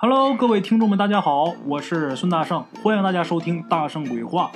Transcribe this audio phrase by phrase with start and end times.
[0.00, 4.52] Hello，各位听众们，大家好，我是孙大圣，欢迎大家收听《大圣鬼话》，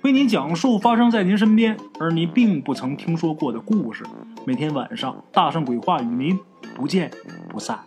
[0.00, 4.02] 为您讲述发生在您身边而您并不曾听说过的故事。
[4.46, 6.40] 每天晚上，《大圣鬼话》与您
[6.74, 7.10] 不见
[7.46, 7.78] 不散。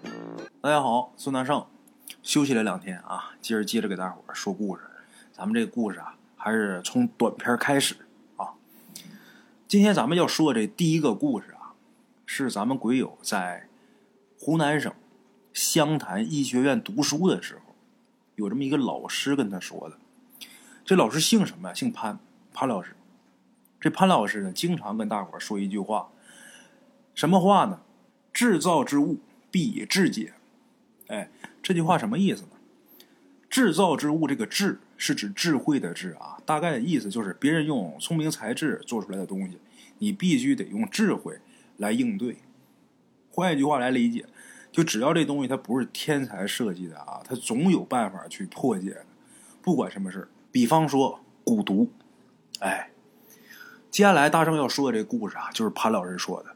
[0.62, 1.66] 大家好，孙大圣，
[2.22, 4.84] 休息了两天啊，今儿接着给大伙儿说故事。
[5.32, 7.96] 咱们这个故事啊，还是从短片开始
[8.38, 8.54] 啊。
[9.68, 11.74] 今天咱们要说的这第一个故事啊，
[12.28, 13.68] 是咱们鬼友在
[14.40, 14.94] 湖南省
[15.54, 17.76] 湘潭医学院读书的时候，
[18.36, 19.98] 有这么一个老师跟他说的。
[20.84, 21.74] 这老师姓什么呀？
[21.74, 22.20] 姓潘，
[22.54, 22.96] 潘老师。
[23.80, 26.10] 这潘老师呢，经常跟大伙儿说一句话，
[27.14, 27.82] 什么话呢？
[28.34, 29.20] 制造之物
[29.52, 30.34] 必以智解。
[31.08, 31.30] 哎，
[31.62, 32.50] 这句话什么意思呢？
[33.50, 39.60] 制造之物，这个“智”是指智慧的“智”啊，大概的意思就是别人用聪明才智做出来的东西，
[40.00, 41.40] 你必须得用智慧
[41.78, 42.38] 来应对。
[43.30, 44.26] 换一句话来理解，
[44.74, 49.06] 就只要这东西它不是天才设计的啊，它总有办法去破解，
[49.62, 51.90] 不管什么事比方说蛊毒，
[52.60, 52.90] 哎，
[53.90, 56.54] 接下来大圣要说的这故事啊，就是潘老师说的。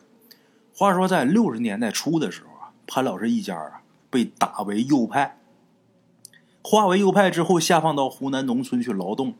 [0.75, 3.83] 话说在六十年代初的时候啊，潘老师一家啊。
[4.09, 5.38] 被打为右派，
[6.63, 9.36] 化为右派之后，下放到湖南农村去劳动。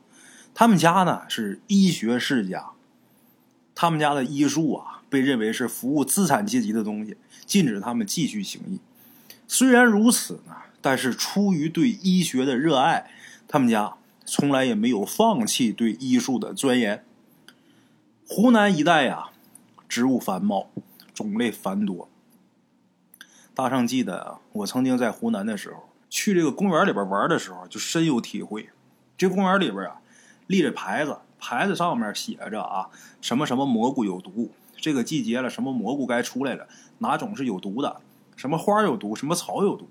[0.54, 2.72] 他们家呢是医学世家，
[3.74, 8.80] 他们家的医术啊被认为是服务资产阶级的东西，禁止他们继续行医。
[9.48, 13.10] 虽然如此呢，但是出于对医学的热爱，
[13.48, 13.94] 他们家
[14.26, 17.04] 从来也没有放弃对医术的钻研。
[18.28, 19.30] 湖南一带呀，
[19.88, 20.70] 植物繁茂，
[21.14, 22.10] 种类繁多。
[23.56, 28.70] 大圣记得啊，我曾经在湖南的时候，去这个公园里边玩的时候，就深有体会。
[29.18, 30.02] 这公园里边啊，
[30.46, 32.90] 立着牌子，牌子上面写着啊，
[33.22, 36.68] 什么什么蘑菇有毒，这个季节了，什么蘑菇该出来了，
[37.00, 38.02] 哪种是有毒的，
[38.36, 39.90] 什么花有毒，什么草有毒。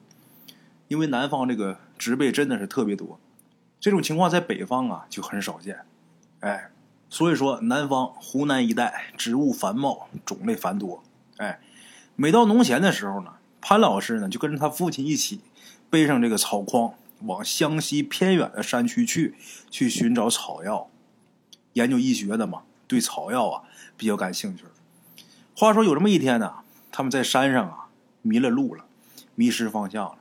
[0.89, 3.19] 因为南方这个植被真的是特别多，
[3.79, 5.81] 这种情况在北方啊就很少见。
[6.41, 6.71] 哎，
[7.11, 11.03] 所以说南方湖南一带植物繁茂，种类繁多。
[11.39, 11.61] 哎，
[12.15, 13.33] 每到农闲的时候呢。
[13.69, 15.41] 潘老师呢，就跟着他父亲一起
[15.91, 19.35] 背上这个草筐，往湘西偏远的山区去，
[19.69, 20.89] 去寻找草药。
[21.73, 23.65] 研究医学的嘛，对草药啊
[23.97, 24.63] 比较感兴趣。
[25.59, 26.57] 话说有这么一天呢，
[26.93, 27.87] 他们在山上啊
[28.21, 28.85] 迷了路了，
[29.35, 30.19] 迷失方向了，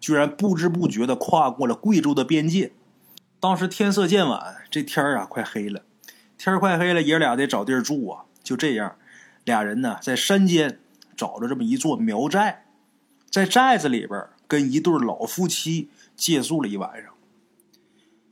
[0.00, 2.72] 居然不知不觉的跨过了贵州的边界。
[3.38, 5.82] 当时天色渐晚，这天啊快黑了，
[6.36, 8.24] 天快黑了，爷俩得找地儿住啊。
[8.42, 8.96] 就这样，
[9.44, 10.80] 俩人呢在山间
[11.16, 12.64] 找着这么一座苗寨。
[13.30, 17.12] 在寨子里边跟一对老夫妻借宿了一晚上。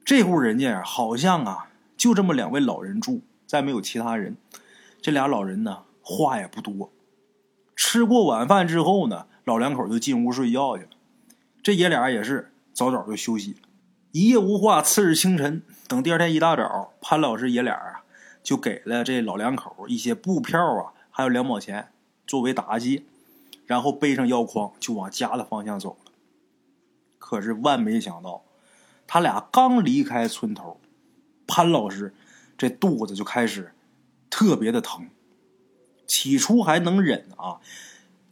[0.04, 4.36] 这户人家好像啊，就这么两位老人住，再没有其他人。
[5.00, 6.92] 这俩老人呢，话也不多。
[7.76, 10.90] 吃过晚饭之后呢，老两口就进屋睡觉去了。
[11.62, 13.58] 这爷俩也是早早就休息了。
[14.10, 14.82] 一夜无话。
[14.82, 18.02] 次日清晨，等第二天一大早，潘老师爷俩啊，
[18.42, 21.92] 就给了这老两口一些布票啊，还有两毛钱
[22.26, 23.04] 作为答谢。
[23.66, 26.12] 然后背上药筐就往家的方向走了。
[27.18, 28.42] 可是万没想到，
[29.06, 30.80] 他俩刚离开村头，
[31.46, 32.12] 潘老师
[32.58, 33.72] 这肚子就开始
[34.28, 35.08] 特别的疼。
[36.10, 37.60] 起初还能忍啊，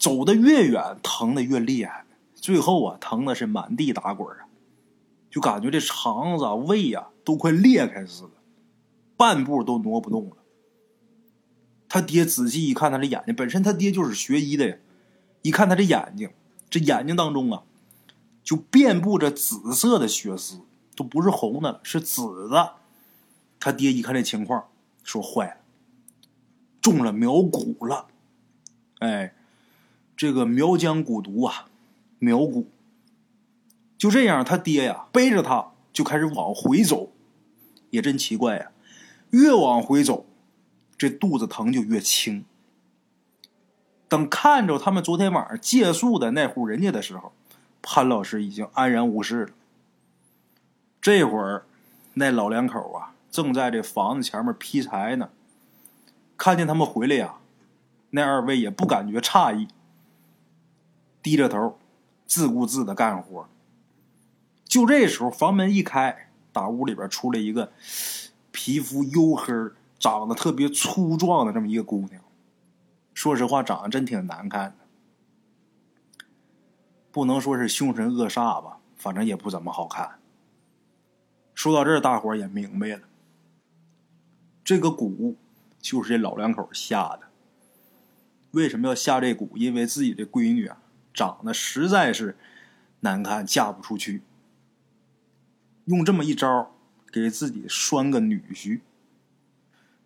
[0.00, 2.04] 走的越远，疼的越厉害。
[2.34, 4.48] 最后啊，疼的是满地打滚啊，
[5.30, 8.30] 就感觉这肠子、胃呀都快裂开似的，
[9.16, 10.36] 半步都挪不动了。
[11.88, 14.76] 他爹仔细一看，他的眼睛，本身他爹就是学医的呀。
[15.42, 16.30] 一看他这眼睛，
[16.68, 17.62] 这眼睛当中啊，
[18.42, 20.62] 就遍布着紫色的血丝，
[20.96, 22.74] 都不是红的，是紫的。
[23.60, 24.64] 他爹一看这情况，
[25.04, 25.56] 说坏了，
[26.80, 28.06] 中了苗蛊了。
[29.00, 29.34] 哎，
[30.16, 31.68] 这个苗疆蛊毒啊，
[32.18, 32.66] 苗蛊。
[33.96, 37.10] 就这样，他爹呀背着他就开始往回走，
[37.90, 38.70] 也真奇怪呀，
[39.30, 40.26] 越往回走，
[40.96, 42.44] 这肚子疼就越轻。
[44.08, 47.32] 等看着他们昨天晚上借宿的那户人家的时候，
[47.82, 49.50] 潘老师已经安然无事了。
[51.00, 51.64] 这会儿，
[52.14, 55.30] 那老两口啊，正在这房子前面劈柴呢。
[56.38, 57.34] 看见他们回来呀，
[58.10, 59.66] 那二位也不感觉诧异，
[61.20, 61.76] 低着头，
[62.26, 63.46] 自顾自的干活。
[64.64, 67.72] 就这时候，房门一开，打屋里边出来一个
[68.52, 72.22] 皮肤黝黑、长得特别粗壮的这么一个姑娘。
[73.12, 76.24] 说实话，长得真挺难看的，
[77.10, 80.20] 不能说是凶神恶煞吧，反正也不怎么好看。
[81.52, 83.00] 说到这儿，大伙儿也明白了，
[84.62, 85.34] 这个蛊
[85.80, 87.28] 就是这老两口下的。
[88.52, 89.48] 为什么要下这蛊？
[89.54, 90.78] 因为自己的闺女啊，
[91.12, 92.36] 长得实在是
[93.00, 94.22] 难看，嫁不出去。
[95.84, 96.74] 用这么一招
[97.10, 98.80] 给自己拴个女婿，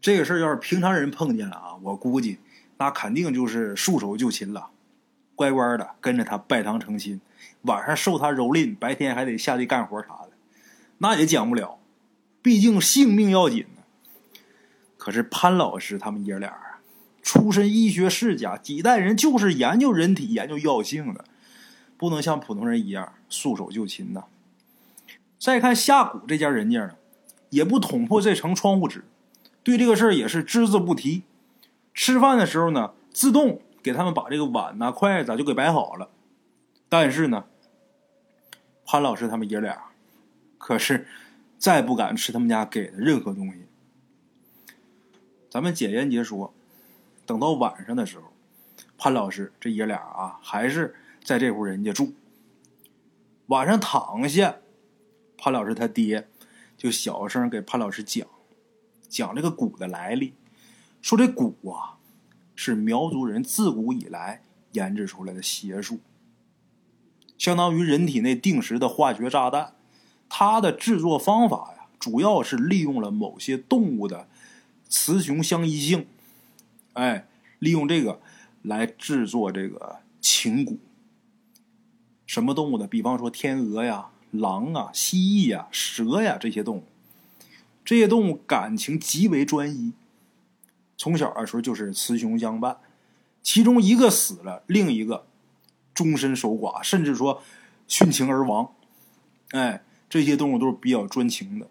[0.01, 2.39] 这个事儿要是平常人碰见了啊，我估计
[2.79, 4.71] 那肯定就是束手就擒了，
[5.35, 7.21] 乖乖的跟着他拜堂成亲，
[7.63, 10.31] 晚上受他蹂躏，白天还得下地干活啥的，
[10.99, 11.79] 那也讲不了，
[12.43, 13.67] 毕竟性命要紧。
[15.03, 16.79] 可是潘老师他们爷俩啊，
[17.25, 21.25] 出身医学世家，几代人就是研究人体、研究药性的，
[21.97, 24.23] 不能像普通人一样束手就擒呐。
[25.41, 26.95] 再看下蛊这家人家，
[27.51, 29.05] 也不捅破这层窗户纸，
[29.65, 31.25] 对这个事儿也是只字不提。
[31.93, 36.11] 吃饭的时候呢，自动给他们把这个碗呐、筷子就给摆好了。
[36.89, 37.47] 但是呢，
[38.87, 39.77] 潘老师他们爷俩
[40.59, 41.09] 可是
[41.59, 43.67] 再不敢吃他们家给的任何东西。
[45.53, 46.55] 咱们简言结说，
[47.27, 48.33] 等到晚上的时候，
[48.97, 52.15] 潘老师这爷俩啊，还是在这户人家住。
[53.49, 54.57] 晚上躺下。
[55.37, 56.27] 潘老师他爹
[56.79, 58.27] 就小声给潘老师讲，
[59.11, 60.33] 讲这个蛊的来历，
[61.03, 61.99] 说这蛊啊
[62.55, 66.01] 是苗族人自古以来研制出来的邪术，
[67.37, 69.75] 相当于人体内定时的化学炸弹。
[70.31, 74.29] 它的制作方法呀，主要是利用了某些动物的
[74.93, 76.07] 雌雄相依性，
[76.93, 77.27] 哎，
[77.59, 78.21] 利用这个
[78.61, 80.77] 来制作这个情蛊。
[82.27, 82.87] 什么动物的？
[82.87, 84.11] 比方说天鹅呀。
[84.33, 86.85] 狼啊、蜥蜴呀、蛇呀，这些动物，
[87.85, 89.93] 这些动物感情极为专一，
[90.97, 92.79] 从小的时候就是雌雄相伴，
[93.43, 95.27] 其中一个死了，另一个
[95.93, 97.43] 终身守寡，甚至说
[97.87, 98.73] 殉情而亡。
[99.51, 101.69] 哎，这些动物都是比较专情的。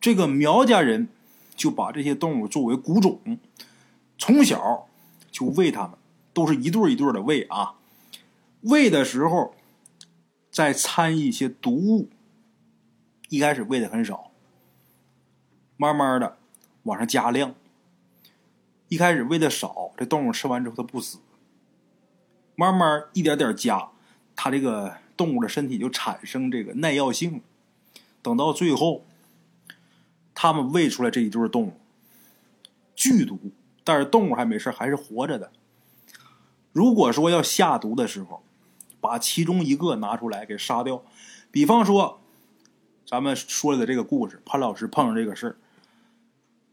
[0.00, 1.06] 这个苗家人
[1.54, 3.38] 就把这些动物作为蛊种，
[4.18, 4.88] 从小
[5.30, 5.98] 就喂它们，
[6.32, 7.74] 都是一对一对的喂啊。
[8.62, 9.54] 喂的时候。
[10.52, 12.10] 再掺一些毒物，
[13.30, 14.32] 一开始喂的很少，
[15.78, 16.36] 慢慢的
[16.82, 17.54] 往上加量。
[18.88, 21.20] 一开始喂的少，这动物吃完之后它不死，
[22.54, 23.92] 慢慢一点点加，
[24.36, 27.40] 它这个动物的身体就产生这个耐药性。
[28.20, 29.06] 等到最后，
[30.34, 31.72] 他们喂出来这一对动物，
[32.94, 33.38] 剧毒，
[33.84, 35.52] 但是动物还没事，还是活着的。
[36.72, 38.42] 如果说要下毒的时候，
[39.00, 41.04] 把其中一个拿出来给杀掉，
[41.50, 42.20] 比方说，
[43.04, 45.56] 咱们说的这个故事，潘老师碰上这个事儿，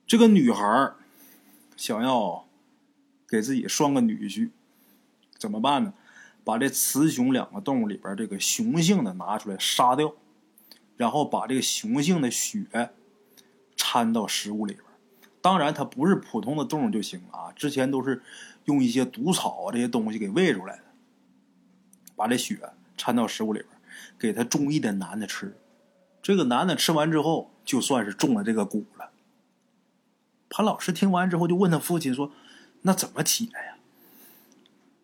[0.07, 0.94] 这个女孩
[1.75, 2.45] 想要
[3.27, 4.51] 给自己拴个女婿，
[5.38, 5.94] 怎么办呢？
[6.45, 10.13] 把这雌雄两个动物里边这个雄性的拿出来杀掉，
[10.97, 12.91] 然后把这个雄性的血
[13.79, 14.83] 掺到食物里边。
[15.41, 18.21] 当然，它不是普通的动物就行啊，之前都是
[18.65, 20.83] 用一些毒草啊这些东西给喂出来的。
[22.13, 22.59] 把这血
[22.97, 23.69] 掺到食物里边，
[24.19, 25.57] 给他中意的男的吃。
[26.21, 29.11] 这个男的吃完之后，就算是中了这个蛊了。
[30.49, 32.33] 潘老师听完之后，就问他父亲说
[32.83, 33.77] ：“那怎么解呀？”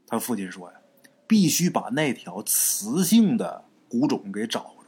[0.06, 0.80] 他父亲说：“呀，
[1.25, 4.88] 必须把那条雌性的蛊种给找着，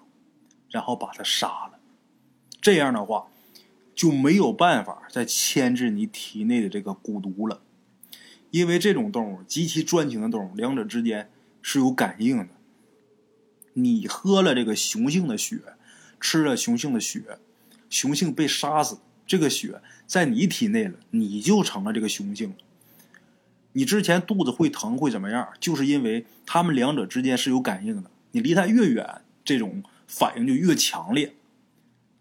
[0.69, 1.79] 然后把它杀了。
[2.61, 3.29] 这样的话，
[3.97, 7.61] 就没有办法再牵制你体内的这个蛊毒了。
[8.51, 11.29] 因为这种动物极其专情的动物，两者之间。”
[11.69, 12.47] 是有感应的。
[13.73, 15.59] 你喝了这个雄性的血，
[16.17, 17.39] 吃了雄性的血，
[17.89, 22.53] 雄性被杀死，这个血在你体内了，你就成了这个雄性。
[23.73, 25.49] 你之前肚子会疼会怎么样？
[25.59, 28.09] 就是因为他们两者之间是有感应的。
[28.31, 31.35] 你离他越远，这种反应就越强烈。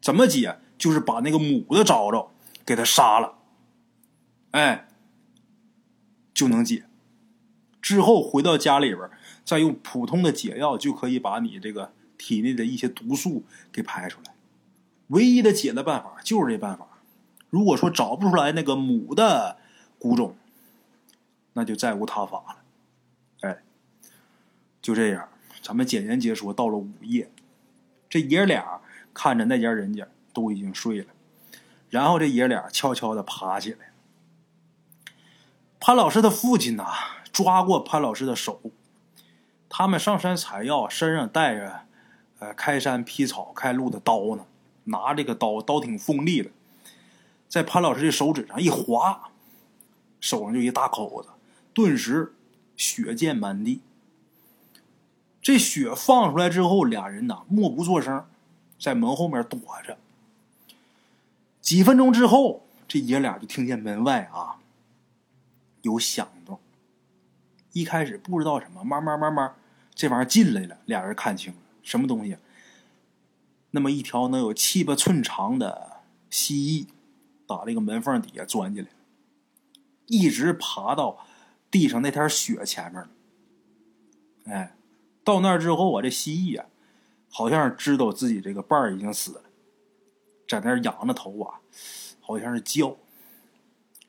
[0.00, 0.58] 怎么解？
[0.78, 2.30] 就是把那个母的找着，
[2.64, 3.38] 给他杀了，
[4.50, 4.88] 哎，
[6.32, 6.84] 就能解。
[7.80, 9.08] 之后回到家里边。
[9.44, 14.34] 再用普通的解药就可以把你这个体内的一些毒素给排出来。
[15.06, 16.84] 唯一的解的办法就是这办法。
[17.48, 19.56] 如果说找不出来那个母的
[20.00, 20.34] 蛊种，
[21.52, 22.56] 那就再无他法了。
[23.42, 23.62] 哎，
[24.82, 25.28] 就这样，
[25.62, 27.30] 咱们简言结说，到了午夜，
[28.08, 28.80] 这爷俩
[29.14, 31.06] 看着那家人家都已经睡了，
[31.88, 33.90] 然后这爷俩悄悄的爬起来。
[35.80, 36.84] 潘老师的父亲呐，
[37.32, 38.60] 抓过潘老师的手。
[39.70, 41.80] 他们上山采药，身上带着，
[42.40, 44.44] 呃，开山劈草开路的刀呢。
[44.84, 46.50] 拿这个刀，刀挺锋利的，
[47.48, 49.30] 在潘老师的手指上一划，
[50.20, 51.30] 手上就一大口子，
[51.72, 52.34] 顿时
[52.76, 53.80] 血溅满地。
[55.40, 58.26] 这血放出来之后，俩人呐默不作声，
[58.78, 59.96] 在门后面躲着。
[61.66, 64.60] 几分钟之后，这爷俩就听见门外啊
[65.82, 66.60] 有响动。
[67.72, 69.52] 一开始不知道什么，慢慢慢慢
[69.92, 72.36] 这玩意儿进来了，俩人看清了什么东西？
[73.72, 76.86] 那么一条能有七八寸长的蜥蜴，
[77.48, 78.90] 打这个门缝底下钻进来，
[80.06, 81.26] 一直爬到
[81.68, 83.08] 地上那滩血前面。
[84.44, 84.76] 哎，
[85.24, 86.66] 到那儿之后啊，这蜥蜴啊，
[87.28, 89.42] 好像知道自己这个伴儿已经死了，
[90.48, 91.60] 在那儿仰着头啊，
[92.20, 92.96] 好像是叫。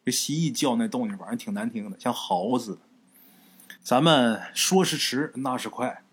[0.04, 2.80] 这蜥蜴叫那动静，反正挺难听的，像嚎似的。
[3.82, 6.04] 咱们说时迟，那是快。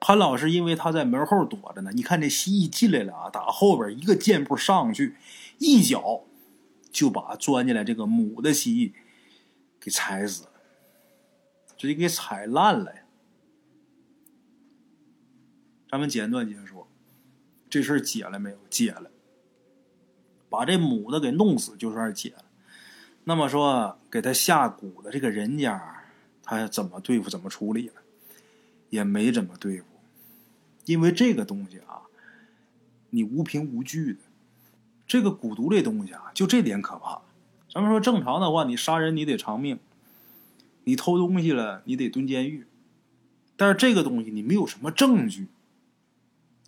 [0.00, 5.14] 潘老师因为他在门后躲着呢，你看这蜥蜴进来了啊，打后边一个箭步上去，
[5.58, 6.24] 一脚
[6.90, 8.92] 就把钻进来这个母的蜥蜴
[9.78, 10.50] 给踩死了，
[11.76, 13.02] 直接给踩烂了呀。
[15.88, 16.88] 咱们简短解说，
[17.70, 18.58] 这事儿解了没有？
[18.68, 19.08] 解了，
[20.52, 22.44] 把这母的给弄死就算是解了。
[23.24, 26.04] 那么说，给他下蛊的这个人家，
[26.42, 27.30] 他怎么对付？
[27.30, 27.92] 怎么处理呢？
[28.90, 29.86] 也没怎么对付。
[30.84, 32.02] 因为这个东西啊，
[33.08, 34.18] 你无凭无据的，
[35.06, 37.22] 这个蛊毒这东西啊，就这点可怕。
[37.72, 39.78] 咱们说正常的话，你杀人你得偿命，
[40.84, 42.66] 你偷东西了你得蹲监狱，
[43.56, 45.46] 但是这个东西你没有什么证据，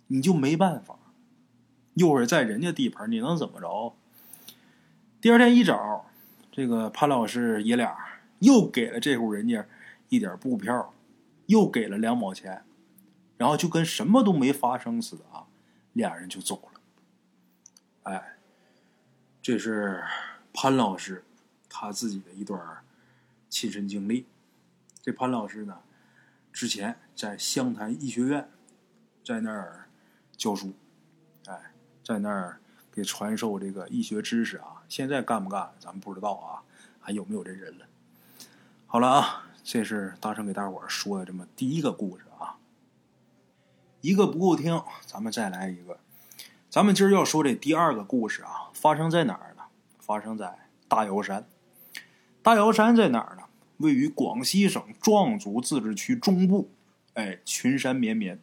[0.07, 0.97] 你就没办法。
[1.95, 3.95] 又是在人家地盘，你能怎么着？
[5.19, 6.05] 第二天一早，
[6.51, 7.97] 这个潘老师爷俩
[8.39, 9.65] 又给了这户人家
[10.09, 10.93] 一点布票，
[11.47, 12.63] 又给了两毛钱。
[13.37, 15.47] 然后就跟什么都没发生似的啊，
[15.91, 16.79] 俩人就走了。
[18.03, 18.37] 哎，
[19.41, 20.01] 这是
[20.53, 21.25] 潘老师
[21.67, 22.57] 他自己的一段
[23.49, 24.25] 亲身经历。
[25.01, 25.79] 这潘老师呢，
[26.53, 28.49] 之前在湘潭医学院
[29.21, 29.89] 在那儿
[30.37, 30.73] 教书，
[32.05, 32.61] 在那儿
[32.93, 34.83] 给传授这个医学知识啊。
[34.87, 36.61] 现在干不干咱们不知道啊，
[37.01, 37.85] 还有没有这人了？
[38.85, 42.57] 好了啊，这是大圣给大伙儿说的这么第一个故事啊。
[44.01, 45.97] 一个不够听，咱们再来一个。
[46.69, 49.63] 咱们今儿要说这第二个故事啊，发生在哪儿呢？
[49.99, 51.47] 发生在大瑶山。
[52.43, 53.43] 大瑶山在哪儿呢？
[53.77, 56.69] 位于广西省壮族自治区中部。
[57.15, 58.39] 哎，群山绵绵，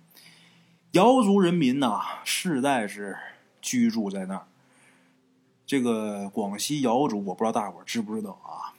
[0.93, 3.17] 瑶族人民呐，世代是
[3.63, 4.47] 居住在那儿。
[5.65, 8.77] 这个广西瑶族，我不知道大伙儿知不知道啊？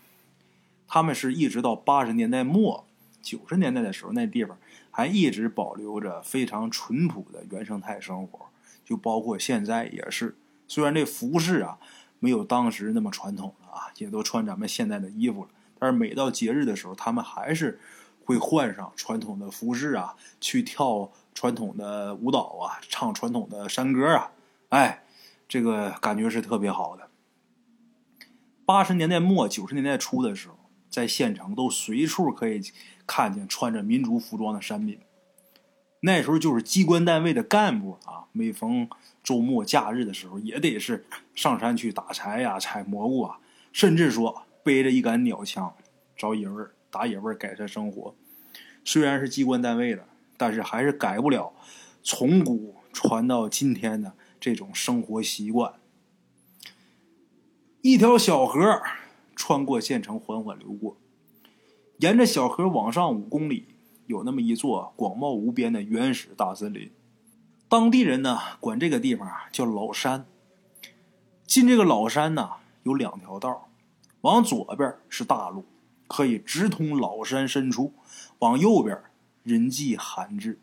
[0.88, 2.86] 他们是一直到八十年代末、
[3.24, 4.56] 九十年代的时候，那地方。
[4.96, 8.46] 还一直保留着非常淳朴的原生态生活，
[8.86, 10.38] 就包括现在也是。
[10.68, 11.80] 虽然这服饰啊
[12.20, 15.50] 没有当时那么传统了啊，也都穿咱们现在的衣服了，
[15.80, 17.80] 但是每到节日的时候，他们还是
[18.24, 24.33] 会换上传统的服饰啊，去跳传统的舞蹈啊，唱传统的山歌啊。
[24.74, 25.04] 哎，
[25.48, 27.10] 这个感觉是特别好的。
[28.66, 30.58] 八十年代末九十年代初的时候，
[30.90, 32.62] 在县城都随处可以。
[33.06, 34.98] 看见穿着民族服装的山民，
[36.00, 38.28] 那时候就是机关单位的干部啊。
[38.32, 38.90] 每逢
[39.22, 43.40] 周末假日的时候，也得是上山去打柴呀、采蘑菇啊，
[43.74, 45.76] 甚至说背着一杆鸟枪
[46.16, 48.16] 找野味打野味改善生活。
[48.86, 51.52] 虽然是机关单位的，但是还是改不了
[52.02, 54.14] 从古传到今天的
[54.44, 55.76] 这种生活习惯。
[57.82, 58.82] 一条小河
[59.38, 60.98] 穿过县城，缓缓流过。
[62.00, 63.68] 沿着小河往上五公里，
[64.06, 66.92] 有那么一座广袤无边的原始大森林。
[67.70, 70.26] 当地人呢，管这个地方叫老山。
[71.48, 72.50] 进这个老山呢，
[72.84, 73.70] 有两条道，
[74.20, 75.64] 往左边是大路，
[76.08, 77.94] 可以直通老山深处；
[78.40, 79.02] 往右边
[79.44, 80.60] 人迹罕至，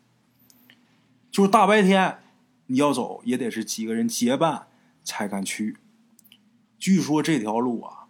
[1.31, 2.20] 就是大白天
[2.71, 4.67] 你要走，也得是几个人结伴
[5.03, 5.75] 才敢去。
[6.79, 8.07] 据说这条路啊，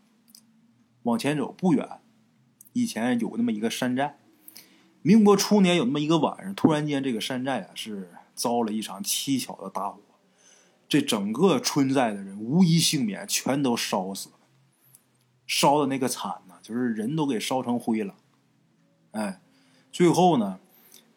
[1.04, 2.00] 往前走不远。
[2.74, 4.20] 以前有那么一个山寨，
[5.02, 10.00] 民国初年有那么一个晚上，突然间这个山寨啊是遭了一场蹊跷的大火，
[10.88, 14.36] 这整个村寨的人无一幸免，全都烧死了，
[15.48, 18.16] 烧的那个惨呐，就是人都给烧成灰了。
[19.12, 19.42] 哎，
[19.92, 20.60] 最后呢，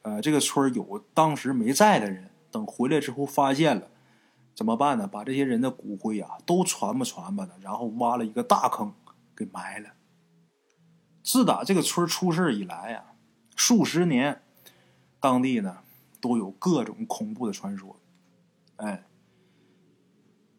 [0.00, 3.90] 呃，这个村有当时没在的人，等回来之后发现了，
[4.54, 5.08] 怎么办呢？
[5.08, 8.94] 把这些人的骨灰啊都传吧传吧的，然后挖了一个大坑
[9.34, 9.94] 给埋了。
[11.24, 13.16] 自打这个村出事以来呀，
[13.56, 14.42] 数十年，
[15.18, 15.78] 当地呢
[16.20, 17.96] 都有各种恐怖的传说。
[18.76, 19.04] 哎，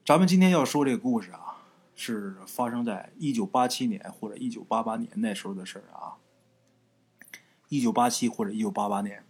[0.05, 1.63] 咱们今天要说这个故事啊，
[1.95, 6.17] 是发生在一九八七年或者一九八八年那时候的事儿啊。
[7.69, 9.25] 一九八七或者一九八八年，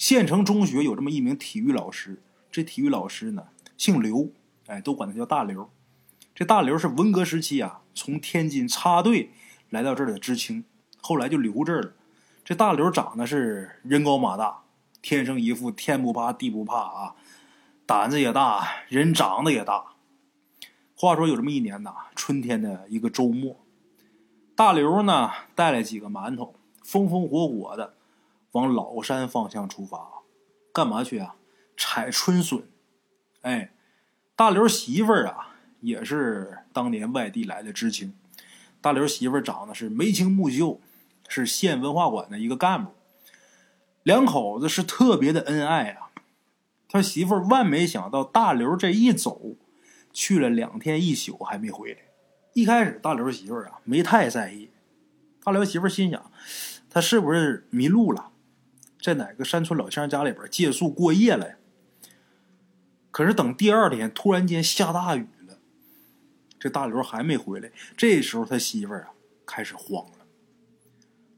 [0.00, 4.30] 县城中学有这么一名体育老师，这体育老师呢姓刘，
[4.66, 5.70] 哎，都管他叫大刘。
[6.34, 9.30] 这大刘是文革时期啊，从天津插队。
[9.68, 10.64] 来到这儿的知青，
[11.02, 11.92] 后来就留这儿了。
[12.42, 14.62] 这大刘长得是人高马大，
[15.02, 17.14] 天生一副天不怕地不怕啊，
[17.84, 19.96] 胆子也大，人长得也大。
[20.96, 23.60] 话说有这么一年呐，春天的一个周末，
[24.56, 27.94] 大刘呢带了几个馒头，风风火火的
[28.52, 30.22] 往老山方向出发，
[30.72, 31.36] 干嘛去啊？
[31.76, 32.62] 采春笋。
[33.42, 33.72] 哎，
[34.36, 38.14] 大刘媳妇儿啊，也是当年外地来的知青。
[38.80, 40.80] 大刘媳妇儿长得是眉清目秀，
[41.28, 42.92] 是县文化馆的一个干部，
[44.02, 46.10] 两口子是特别的恩爱啊。
[46.88, 49.56] 他媳妇儿万没想到，大刘这一走。
[50.12, 51.98] 去了两天一宿还没回来。
[52.52, 54.68] 一开始大刘媳妇儿啊没太在意，
[55.44, 56.32] 大刘媳妇儿心想，
[56.90, 58.29] 他是不是迷路了，
[59.02, 61.56] 在哪个山村老乡家里边借宿过夜了呀？
[63.10, 65.58] 可是等第二天突然间下大雨了，
[66.58, 67.72] 这大刘还没回来。
[67.96, 69.10] 这时候他媳妇儿啊
[69.44, 70.26] 开始慌了，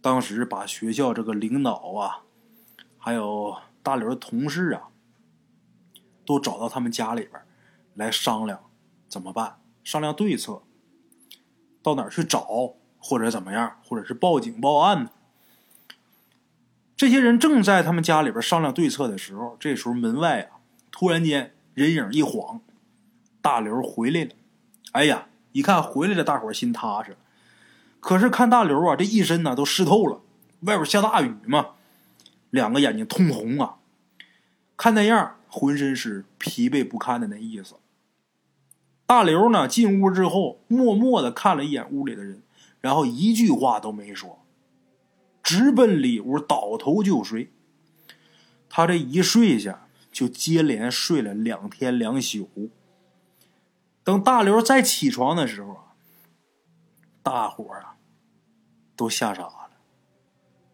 [0.01, 2.25] 当时把学校这个领导啊，
[2.99, 4.89] 还有大刘的同事啊，
[6.27, 7.41] 都找到他们家里边。
[7.95, 8.71] 来商量
[9.07, 9.61] 怎么办？
[9.85, 10.63] 商量对策，
[11.83, 15.11] 到哪儿去找，或者怎么样，或者是报警报案呢？
[17.03, 22.61] 这些人正在他们家里边商量对策的时候，这时候门外啊，突然间人影一晃，
[23.41, 24.31] 大刘回来了。
[24.93, 27.17] 哎呀，一看回来了，大伙心踏实。
[27.99, 30.21] 可是看大刘啊，这一身呢都湿透了，
[30.61, 31.71] 外边下大雨嘛，
[32.51, 33.79] 两个眼睛通红啊，
[34.77, 37.75] 看那样，浑身是疲惫不堪的那意思。
[39.07, 39.67] 大刘呢？
[39.67, 42.41] 进屋之后，默默的看了一眼屋里的人，
[42.81, 44.42] 然后一句话都没说，
[45.43, 47.53] 直奔里屋倒头就睡。
[48.69, 52.71] 他这一睡下，就接连睡了两天两宿。
[54.05, 55.85] 等大刘再起床的时候啊，
[57.23, 57.97] 大伙儿啊
[58.97, 59.71] 都吓傻了。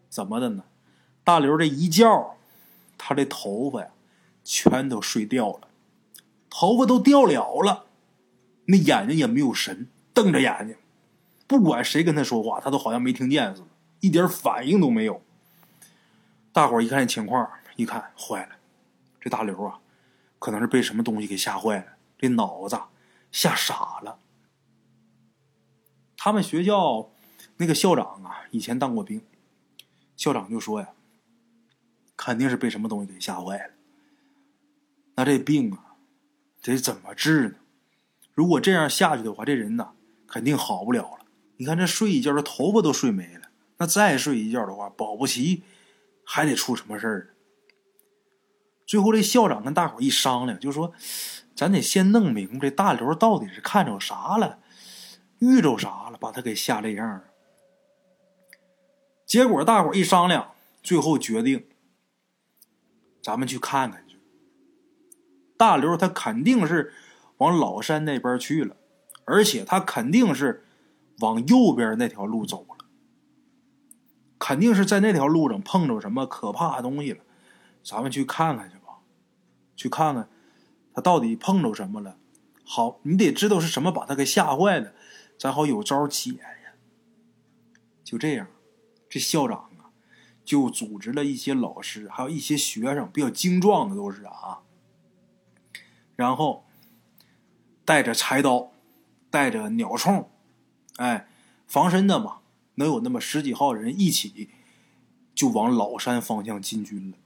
[0.08, 0.64] 怎么的呢？
[1.24, 2.36] 大刘这一觉，
[2.96, 3.88] 他这头发呀
[4.42, 5.68] 全都睡掉了，
[6.48, 7.84] 头发都掉了了。
[8.64, 10.76] 那眼睛也没有神，瞪着眼睛，
[11.46, 13.68] 不管谁跟他说话，他都好像没听见似的，
[14.00, 15.22] 一点反应都没有。
[16.52, 18.56] 大伙一看情况，一看坏了，
[19.20, 19.80] 这大刘啊，
[20.38, 21.86] 可能是被什么东西给吓坏了，
[22.18, 22.78] 这脑子
[23.30, 24.18] 吓傻了。
[26.16, 27.10] 他们学校
[27.58, 29.22] 那个校长啊，以前当过兵，
[30.16, 30.88] 校长就说呀，
[32.16, 33.74] 肯定是被什么东西给吓坏了。
[35.14, 35.96] 那这病啊，
[36.62, 37.54] 得怎么治呢？
[38.34, 39.92] 如果这样下去的话，这人呐
[40.26, 41.26] 肯定好不了了。
[41.56, 43.47] 你看这睡一觉，这头发都睡没了。
[43.78, 45.62] 那再睡一觉的话，保不齐
[46.24, 47.34] 还得出什么事儿。
[48.86, 50.92] 最后这校长跟大伙一商量，就说
[51.54, 54.58] ：“咱得先弄明白这大刘到底是看着啥了，
[55.38, 57.24] 遇着啥了，把他给吓这样。”
[59.26, 61.66] 结果大伙一商量，最后决定，
[63.22, 64.18] 咱们去看看去。
[65.56, 66.92] 大刘他肯定是。
[67.38, 68.76] 往老山那边去了，
[69.24, 70.64] 而且他肯定是
[71.20, 72.77] 往右边那条路走了，
[74.38, 77.24] 肯定是在那条路上碰着什么可怕的东西了。
[77.82, 78.98] 咱们去看看去吧，
[79.76, 80.28] 去看看
[80.94, 82.16] 他到底碰着什么了。
[82.64, 84.92] 好，你得知道是什么把他给吓坏了，
[85.38, 86.72] 咱好有招解呀。
[88.04, 88.46] 就这样，
[89.08, 89.90] 这校长啊，
[90.44, 94.60] 就组织了一些老师，还有一些学生，比较精壮的都是啊，
[96.16, 96.64] 然后。
[97.88, 98.70] 带着柴刀，
[99.30, 100.26] 带着鸟铳，
[100.96, 101.26] 哎，
[101.66, 102.40] 防身的嘛，
[102.78, 104.48] 能有那么十几号人一起，
[105.34, 107.18] 就往老山方向进军了。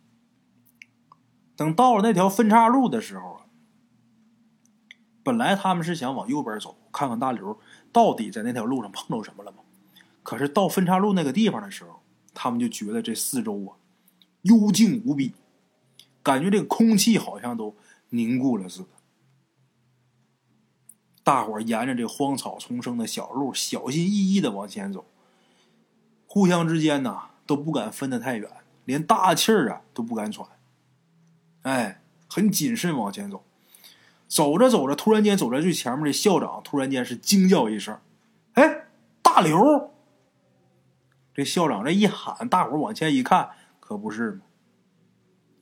[1.54, 3.46] 等到了那条分岔路的时候啊，
[5.22, 7.60] 本来他们是想往右边走，看看大刘
[7.92, 9.58] 到底在那条路上碰到什么了吗？
[10.22, 13.76] 可是到分岔路那个地方的时候，他们就觉得这四周啊，
[14.42, 15.34] 幽静无比，
[16.22, 17.76] 感觉这个空气好像都
[18.08, 18.88] 凝固了似的。
[21.22, 25.04] 大伙沿着这荒草丛生的小路，小心翼翼的往前走，
[26.32, 28.50] 互相之间呢都不敢分得太远，
[28.86, 30.48] 连大气儿啊都不敢喘，
[31.60, 33.44] 哎，很谨慎往前走。
[34.26, 38.00] 走着走着，突然间走在最前面的校长突然间是惊叫一声
[38.56, 38.86] ：“哎，
[39.20, 39.92] 大刘！”
[41.34, 44.40] 这校长这一喊，大伙往前一看，可不是吗？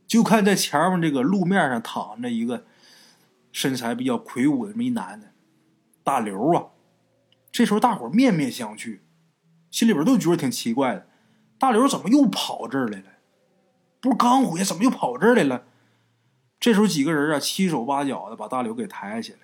[0.07, 2.65] 就看在前面这个路面上躺着一个
[3.51, 5.33] 身材比较魁梧的这么一男的。
[6.05, 6.67] 大刘啊，
[7.51, 9.01] 这时候大伙面面相觑，
[9.71, 11.07] 心里边都觉得挺奇怪的。
[11.59, 13.05] 大刘怎么又跑这儿来了？
[14.01, 15.65] 不是刚回，怎么又跑这儿来了？
[16.59, 19.39] 这时候几个人啊，七手八脚的把大刘给抬起来，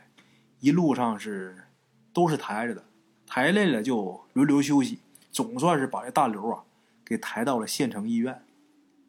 [0.61, 1.65] 一路上是
[2.13, 2.85] 都是抬着的，
[3.27, 4.99] 抬累了就轮流休息，
[5.31, 6.65] 总算是把这大刘啊
[7.05, 8.43] 给抬到了县城医院。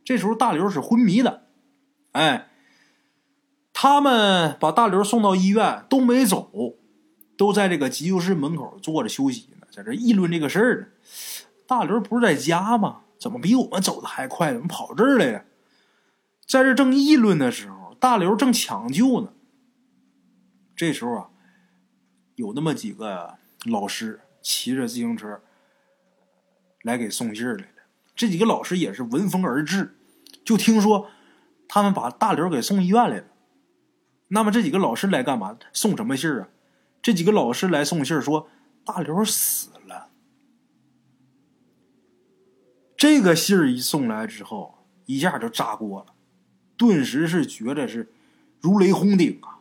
[0.04, 1.48] 这时候大刘是昏迷的，
[2.14, 2.48] 哎，
[3.74, 6.76] 他们把大刘送到医院都没走，
[7.38, 10.88] 都在这个急救室门口坐着休息，在这议论这个事儿呢。
[11.68, 13.02] 大刘不是在家吗？
[13.20, 14.52] 怎么比我们走的还快？
[14.52, 15.46] 怎么跑这儿来了？
[16.48, 19.34] 在这正议论的时候，大刘正抢救呢。
[20.76, 21.30] 这时候啊，
[22.34, 23.36] 有那么几个
[23.66, 25.42] 老师骑着自行车
[26.82, 27.84] 来给送信儿来了。
[28.16, 29.96] 这几个老师也是闻风而至。
[30.44, 31.12] 就听说
[31.68, 33.26] 他们把大刘给送医院来了。
[34.30, 35.56] 那么这几个老师来干嘛？
[35.72, 36.50] 送什么信儿啊？
[37.00, 38.50] 这几个老师来送信儿，说
[38.88, 40.08] 大刘死了。
[42.96, 46.14] 这个信儿一送来之后，一下就炸锅了，
[46.78, 48.10] 顿时是觉得是
[48.62, 49.60] 如雷轰顶啊！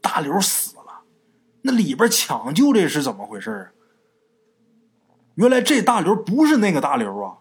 [0.00, 1.02] 大刘死了，
[1.62, 3.72] 那里边抢救这是怎么回事啊？
[5.34, 7.38] 原来这大刘不是那个大刘啊！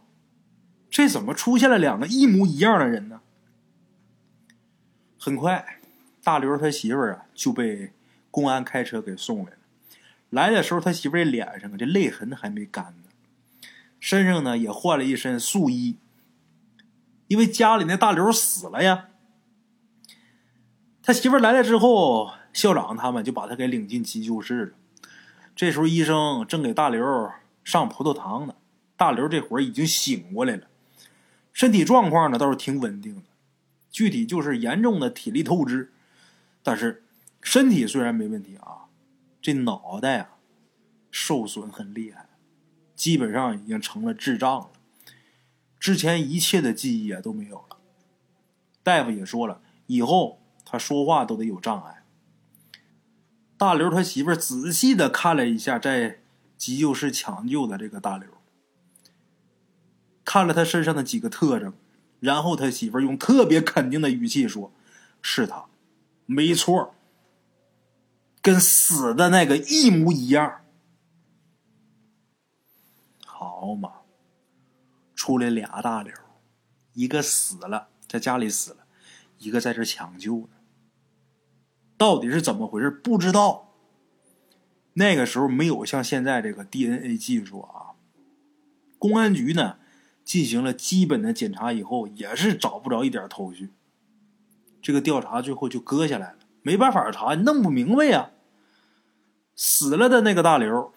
[0.89, 3.21] 这怎么出现了两个一模一样的人呢？
[5.19, 5.79] 很快，
[6.23, 7.93] 大刘他媳妇儿啊就被
[8.31, 9.57] 公安开车给送来了。
[10.35, 13.09] 来的时候，他媳妇儿脸上啊这泪痕还没干呢，
[14.01, 15.97] 身上呢也换了一身素衣，
[17.27, 19.07] 因为家里那大刘死了呀。
[21.01, 24.73] 他媳妇儿来了之后，校长他们就把他给领进急救室了。
[25.55, 27.31] 这时候，医生正给大刘
[27.63, 28.55] 上葡萄糖呢。
[28.97, 30.67] 大刘这会儿已经醒过来了。
[31.53, 33.21] 身体状况呢倒是挺稳定的，
[33.89, 35.93] 具体就是严重的体力透支，
[36.61, 37.03] 但是
[37.41, 38.84] 身体虽然没问题啊，
[39.45, 40.37] 这脑袋啊
[41.11, 42.29] 受损很厉害，
[42.95, 44.71] 基本上已经成了智障了，
[45.79, 47.77] 之前一切的记忆啊都没有了。
[48.81, 52.03] 大夫也说了，以后他说话都得有障碍。
[53.55, 56.21] 大刘他媳妇仔细的看了一下在
[56.57, 58.27] 急救室抢救的这个大刘。
[60.23, 61.71] 看了他身上的几个特征，
[62.19, 64.73] 然后他媳妇用特别肯定的语气说
[65.21, 65.65] ：“是他，
[66.25, 66.95] 没错，
[68.45, 70.61] 跟死的那个一模一样。”
[73.25, 74.01] 好嘛，
[75.15, 76.13] 出来俩大刘，
[76.93, 78.85] 一个死了，在家里死了，
[79.39, 80.49] 一个在这抢救呢。
[81.97, 82.91] 到底是怎么回事？
[82.91, 83.73] 不知道。
[84.93, 87.97] 那个时候没有像现在这个 DNA 技术啊，
[88.99, 89.77] 公安局呢。
[90.23, 93.69] 进行了基本的检查以后，也是找不着一点头绪。
[94.81, 98.31] 这个调查最后就搁下来了，没办法查，弄不明白呀。
[99.55, 100.93] 死了的那个大刘，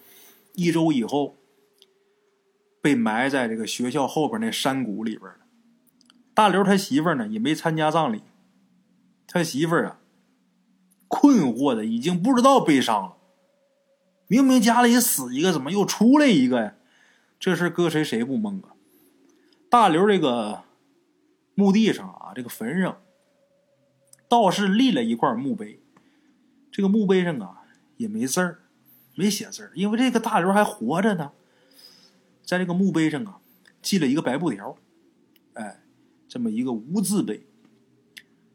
[0.55, 1.37] 一周以后
[2.81, 5.31] 被埋在这个学校后边那山谷里边。
[6.35, 8.23] 大刘他媳妇呢也没参加葬礼，
[9.27, 10.01] 他媳妇啊
[11.07, 13.17] 困惑的已经不知道悲伤了。
[14.27, 16.75] 明明家里死一个，怎么又出来一个呀？
[17.41, 18.75] 这事搁谁谁不懵啊？
[19.71, 20.65] 大刘这个
[21.55, 23.01] 墓地上啊，这个坟上
[24.29, 25.81] 倒是立了一块墓碑。
[26.71, 27.58] 这个墓碑上啊
[27.99, 28.61] 也没字儿，
[29.15, 31.33] 没写字儿，因为这个大刘还活着呢。
[32.43, 33.41] 在这个墓碑上啊，
[33.83, 34.75] 系了一个白布条，
[35.53, 35.83] 哎，
[36.27, 37.47] 这么一个无字碑。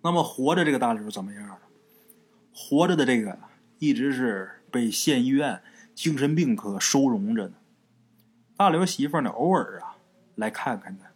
[0.02, 1.60] 那么活着这个大刘怎么样了？
[2.52, 3.38] 活着的这个
[3.78, 5.62] 一直是被县医院
[5.94, 7.54] 精神病科收容着呢。
[8.58, 9.92] 大刘媳妇呢，偶尔啊。
[10.36, 11.12] 来看看他。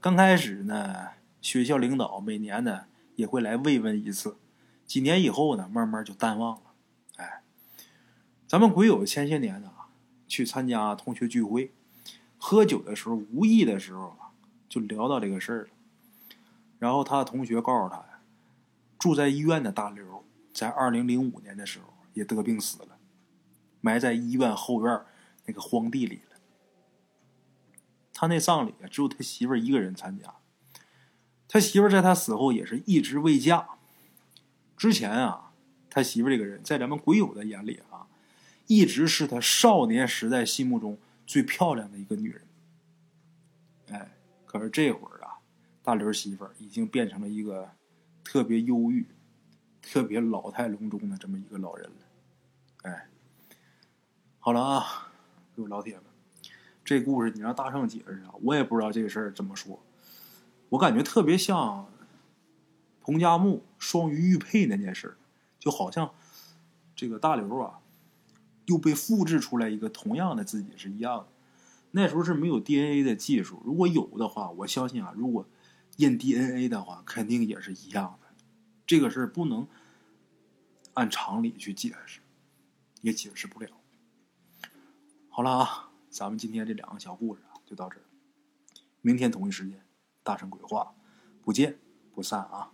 [0.00, 1.10] 刚开始呢，
[1.40, 4.36] 学校领导每年呢也会来慰问一次。
[4.84, 6.71] 几年以后呢，慢慢就淡忘了。
[8.52, 9.72] 咱们鬼友前些年呢
[10.28, 11.72] 去参加同学聚会，
[12.36, 14.28] 喝酒的时候，无意的时候啊，
[14.68, 15.68] 就聊到这个事儿了。
[16.78, 18.04] 然后他的同学告诉他，
[18.98, 22.98] 住在医院的大刘，在二零零五年的时候也得病死了，
[23.80, 25.00] 埋在医院后院
[25.46, 26.36] 那个荒地里了。
[28.12, 30.34] 他那葬礼啊，只有他媳妇儿一个人参加。
[31.48, 33.66] 他媳妇儿在他死后也是一直未嫁。
[34.76, 35.52] 之前啊，
[35.88, 38.08] 他媳妇儿这个人，在咱们鬼友的眼里啊，
[38.74, 42.42] 一直是他少年时代心目中最漂亮的一个女人。
[43.90, 45.36] 哎，可是这会儿啊，
[45.82, 47.70] 大刘媳妇儿已经变成了一个
[48.24, 49.06] 特别忧郁、
[49.82, 51.96] 特别老态龙钟的这么一个老人了。
[52.84, 53.08] 哎，
[54.38, 55.12] 好了啊，
[55.54, 56.04] 各位老铁们。
[56.82, 59.78] 这故事你让大圣解释啊，我也不知道这个事儿怎么说。
[60.70, 61.86] 我感觉特别像
[63.02, 65.18] 彭加木双鱼玉佩那件事
[65.58, 66.14] 就好像
[66.96, 67.80] 这个大刘啊
[68.66, 71.28] 又被复制出来一个同样的自己是一样的。
[71.92, 75.46] 那时候是没有 DNA 的技术，如果有的话，我相信啊，如果
[75.96, 78.28] 验 DNA 的话，肯定也是一样的。
[78.86, 79.68] 这个事儿不能
[80.94, 82.20] 按常理去解释，
[83.00, 83.68] 也解释不了。
[85.28, 85.88] 好了啊。
[86.12, 88.02] 咱们今天这两个小故事啊，就到这儿。
[89.00, 89.82] 明天同一时间，
[90.22, 90.94] 大圣鬼话，
[91.40, 91.78] 不见
[92.14, 92.70] 不散啊！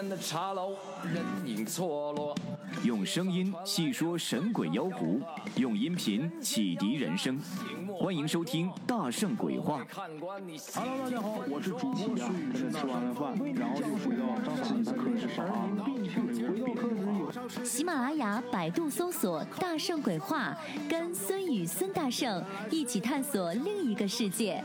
[0.00, 0.76] 边的茶楼，
[1.12, 2.34] 人影错落。
[2.84, 5.20] 用声音细说神鬼妖狐，
[5.56, 7.38] 用音频启迪人生。
[7.98, 9.84] 欢迎收听《大圣鬼话》。
[10.74, 14.24] Hello，大家好，我是主播孙宇，吃完了饭，然后就回到
[14.64, 20.56] 自己的课室上啊，并且回到课室有喜马拉雅、百度搜索“大圣鬼话”，
[20.88, 24.64] 跟孙宇、孙大圣一起探索另一个世界。